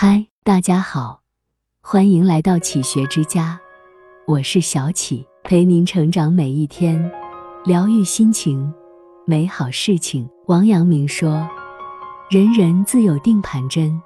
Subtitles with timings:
[0.00, 1.22] 嗨，大家好，
[1.82, 3.58] 欢迎来到启学之家，
[4.28, 7.10] 我是小启，陪您成长每一天，
[7.64, 8.72] 疗愈心情，
[9.26, 10.30] 美好事情。
[10.46, 11.44] 王阳明说
[12.30, 14.00] ：“人人自有定盘针，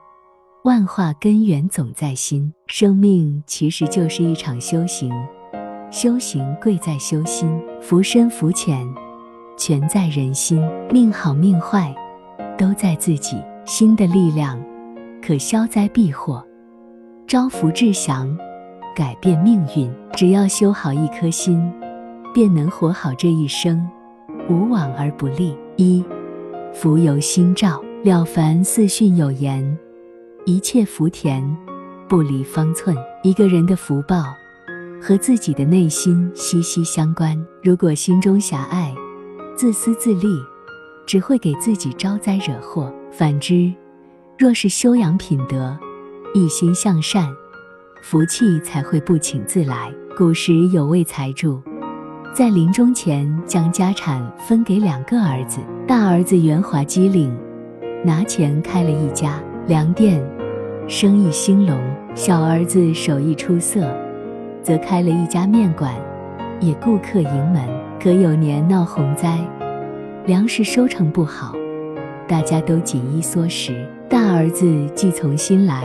[0.64, 5.12] 万化根源总在心。”生命其实就是一场修行，
[5.90, 8.88] 修行贵在修心，浮深浮浅，
[9.58, 10.58] 全在人心。
[10.90, 11.94] 命好命坏，
[12.56, 13.36] 都在自己
[13.66, 14.58] 心的力量。
[15.22, 16.44] 可消灾避祸，
[17.28, 18.36] 招福至祥，
[18.94, 19.88] 改变命运。
[20.14, 21.72] 只要修好一颗心，
[22.34, 23.88] 便能活好这一生，
[24.50, 25.56] 无往而不利。
[25.76, 26.04] 一
[26.74, 29.78] 福由心造，《了凡四训》有言
[30.44, 31.56] ：“一切福田，
[32.08, 34.24] 不离方寸。”一个人的福报
[35.00, 37.40] 和自己的内心息息相关。
[37.62, 38.92] 如果心中狭隘、
[39.56, 40.26] 自私自利，
[41.06, 43.72] 只会给自己招灾惹祸；反之，
[44.42, 45.78] 若是修养品德，
[46.34, 47.32] 一心向善，
[48.02, 49.88] 福气才会不请自来。
[50.18, 51.62] 古时有位财主，
[52.34, 55.60] 在临终前将家产分给两个儿子。
[55.86, 57.32] 大儿子圆滑机灵，
[58.04, 60.20] 拿钱开了一家粮店，
[60.88, 61.78] 生意兴隆；
[62.12, 63.96] 小儿子手艺出色，
[64.60, 65.94] 则开了一家面馆，
[66.58, 67.62] 也顾客盈门。
[68.02, 69.38] 可有年闹洪灾，
[70.26, 71.54] 粮食收成不好。
[72.28, 75.84] 大家都紧衣缩食，大儿子既从心来，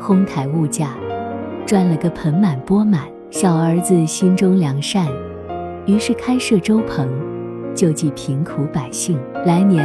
[0.00, 0.90] 哄抬物价，
[1.66, 3.02] 赚了个盆满钵满。
[3.30, 5.06] 小儿子心中良善，
[5.84, 7.08] 于是开设粥棚，
[7.74, 9.18] 救济贫苦百姓。
[9.44, 9.84] 来年，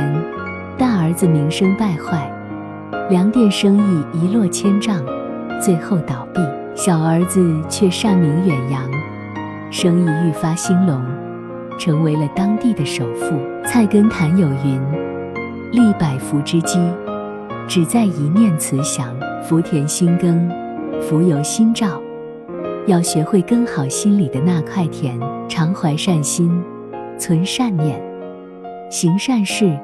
[0.78, 2.32] 大儿子名声败坏，
[3.10, 5.04] 粮店生意一落千丈，
[5.60, 6.40] 最后倒闭。
[6.74, 8.90] 小儿子却善名远扬，
[9.72, 11.04] 生意愈发兴隆，
[11.78, 13.36] 成为了当地的首富。
[13.66, 15.11] 菜根谭有云。
[15.72, 16.78] 立百福之基，
[17.66, 19.16] 只在一念慈祥。
[19.42, 20.50] 福田心耕，
[21.02, 22.00] 福由心照。
[22.88, 26.62] 要学会耕好心里的那块田，常怀善心，
[27.18, 28.00] 存善念，
[28.90, 29.78] 行善事，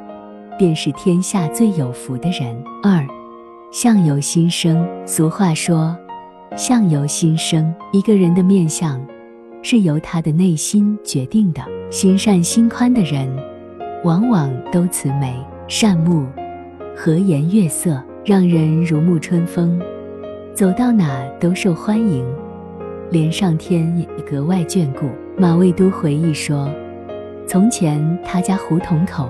[0.60, 2.56] 便是天下最有福的人。
[2.84, 3.06] 二，
[3.72, 4.86] 相由心生。
[5.06, 5.96] 俗话说，
[6.56, 7.74] 相由心生。
[7.94, 9.02] 一个人的面相，
[9.64, 11.62] 是由他的内心决定的。
[11.90, 13.28] 心善心宽的人，
[14.04, 15.34] 往往都慈眉。
[15.70, 16.26] 善目，
[16.96, 19.78] 和颜悦色，让人如沐春风，
[20.54, 22.26] 走到哪都受欢迎，
[23.12, 25.10] 连上天也格外眷顾。
[25.38, 26.70] 马未都回忆说，
[27.46, 29.30] 从前他家胡同口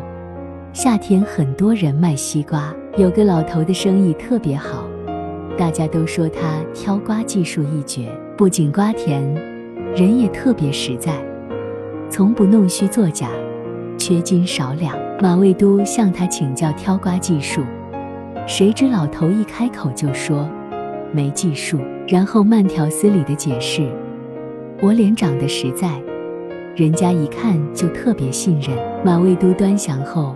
[0.73, 4.87] 夏天很多人卖西瓜，有个老头的生意特别好，
[5.57, 9.23] 大家都说他挑瓜技术一绝，不仅瓜甜，
[9.95, 11.13] 人也特别实在，
[12.11, 13.27] 从不弄虚作假。
[14.07, 17.61] 缺斤少两，马未都向他请教挑瓜技术，
[18.47, 20.49] 谁知老头一开口就说
[21.11, 23.85] 没技术，然后慢条斯理的解释
[24.81, 26.01] ：“我脸长得实在，
[26.73, 30.33] 人家一看就特别信任。”马未都端详后，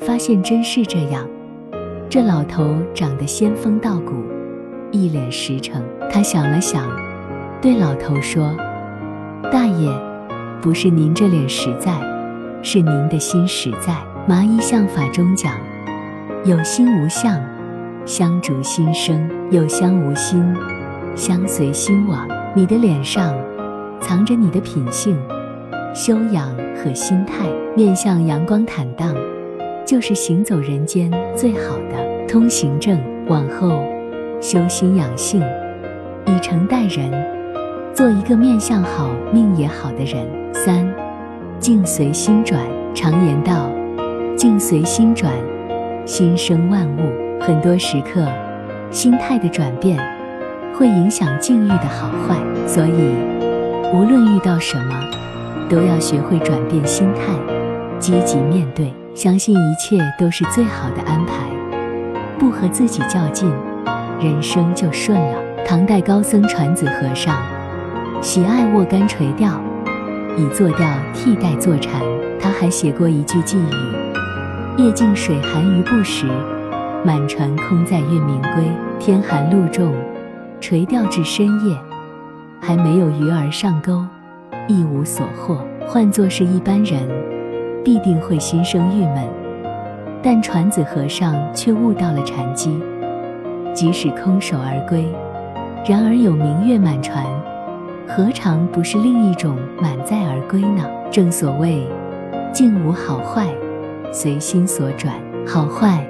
[0.00, 1.24] 发现真是这样，
[2.10, 4.14] 这老头长得仙风道骨，
[4.90, 5.80] 一脸实诚。
[6.10, 6.84] 他想了想，
[7.62, 8.52] 对老头说
[9.52, 9.88] ：“大爷，
[10.60, 11.92] 不是您这脸实在。”
[12.62, 13.94] 是您的心实在。
[14.28, 15.52] 麻衣相法中讲，
[16.44, 17.40] 有心无相，
[18.04, 19.16] 相逐心生；
[19.50, 20.44] 有相无心，
[21.14, 22.26] 相随心往。
[22.54, 23.32] 你的脸上
[24.00, 25.16] 藏着你的品性、
[25.94, 27.46] 修养和心态，
[27.76, 29.14] 面向阳光坦荡，
[29.84, 32.98] 就是行走人间最好的通行证。
[33.28, 33.80] 往后
[34.40, 35.40] 修心养性，
[36.26, 37.12] 以诚待人，
[37.94, 40.26] 做一个面相好、命也好的人。
[40.52, 41.05] 三。
[41.58, 42.60] 境随心转，
[42.94, 43.70] 常言道
[44.36, 45.32] ：“境随心转，
[46.04, 47.00] 心生万物。”
[47.40, 48.26] 很多时刻，
[48.90, 49.98] 心态的转变
[50.74, 52.36] 会影响境遇的好坏。
[52.66, 53.14] 所以，
[53.92, 54.94] 无论遇到什么，
[55.68, 57.32] 都要学会转变心态，
[57.98, 61.34] 积极面对，相信一切都是最好的安排。
[62.38, 63.50] 不和自己较劲，
[64.20, 65.38] 人生就顺了。
[65.66, 67.34] 唐代高僧传子和尚
[68.22, 69.60] 喜爱握竿垂钓。
[70.36, 72.00] 以坐钓替代坐禅。
[72.38, 73.66] 他还写过一句寄语
[74.78, 76.26] ：“夜静水寒鱼不食，
[77.04, 78.64] 满船空载月明归。
[79.00, 79.92] 天寒路重，
[80.60, 81.76] 垂钓至深夜，
[82.60, 84.04] 还没有鱼儿上钩，
[84.68, 85.58] 一无所获。
[85.88, 87.08] 换作是一般人，
[87.84, 89.24] 必定会心生郁闷。
[90.22, 92.78] 但船子和尚却悟到了禅机，
[93.72, 95.06] 即使空手而归，
[95.84, 97.24] 然而有明月满船。”
[98.08, 100.88] 何尝不是另一种满载而归呢？
[101.10, 101.84] 正所谓，
[102.52, 103.52] 境无好坏，
[104.12, 105.20] 随心所转。
[105.46, 106.08] 好坏，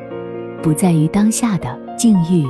[0.62, 2.44] 不在于当下的境遇，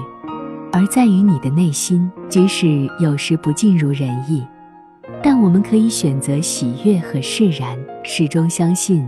[0.73, 2.11] 而在于你的内心。
[2.29, 4.45] 即使有时不尽如人意，
[5.23, 9.07] 但我们可以选择喜悦和释然，始终相信，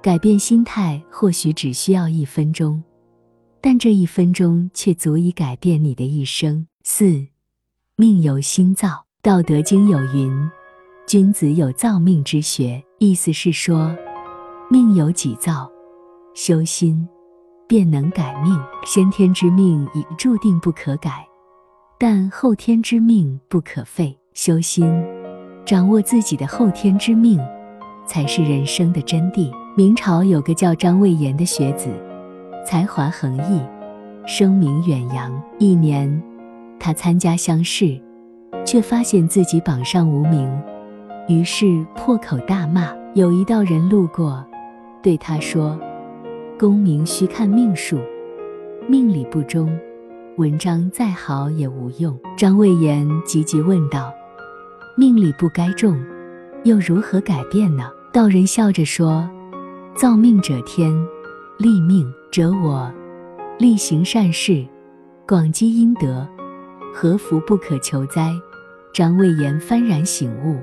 [0.00, 2.82] 改变心态或许只需要一分钟，
[3.60, 6.68] 但这一分钟却足以改变你的一生。
[6.84, 7.26] 四，
[7.96, 8.88] 命由心造，
[9.20, 10.32] 《道德经》有云
[11.04, 13.92] ：“君子有造命之学。”意思是说，
[14.70, 15.68] 命由己造，
[16.34, 17.04] 修心
[17.66, 18.56] 便能改命。
[18.86, 21.26] 先天之命已注定不可改。
[21.98, 24.88] 但后天之命不可废，修心，
[25.66, 27.40] 掌握自己的后天之命，
[28.06, 29.52] 才是人生的真谛。
[29.76, 31.90] 明朝有个叫张魏延的学子，
[32.64, 33.60] 才华横溢，
[34.28, 35.42] 声名远扬。
[35.58, 36.22] 一年，
[36.78, 38.00] 他参加乡试，
[38.64, 40.50] 却发现自己榜上无名，
[41.28, 42.92] 于是破口大骂。
[43.14, 44.44] 有一道人路过，
[45.02, 45.76] 对他说
[46.58, 47.98] ：“功名须看命数，
[48.86, 49.68] 命里不中。”
[50.36, 52.16] 文章再好也无用。
[52.36, 54.12] 张魏延急急问道
[54.96, 55.98] ：“命里不该中，
[56.62, 59.28] 又如何改变呢？”道人笑着说
[59.96, 60.92] ：“造命者天，
[61.58, 62.92] 立命者我。
[63.58, 64.64] 力行善事，
[65.26, 66.24] 广积阴德，
[66.94, 68.32] 何福不可求哉？”
[68.98, 70.56] 张魏延幡然醒悟，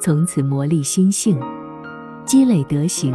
[0.00, 1.36] 从此磨砺心性，
[2.24, 3.12] 积累德行。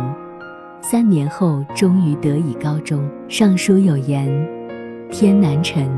[0.81, 3.09] 三年后，终于得以高中。
[3.29, 4.27] 尚书有言。
[5.09, 5.89] 天难沉，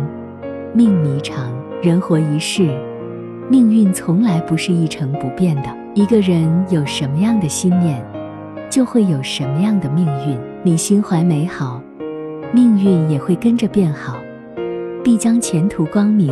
[0.76, 1.52] 命弥长。
[1.82, 2.70] 人活一世，
[3.50, 5.76] 命运从来不是一成不变的。
[5.96, 8.00] 一个人有什么样的心念，
[8.70, 10.38] 就会有什么样的命运。
[10.62, 11.82] 你心怀美好，
[12.54, 14.20] 命运也会跟着变好，
[15.04, 16.32] 必将前途光明，